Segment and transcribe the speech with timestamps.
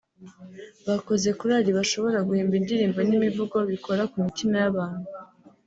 [0.87, 5.07] bakoze korari bashobora guhimba indirimbo n’imivugo bikora ku mitima y’abantu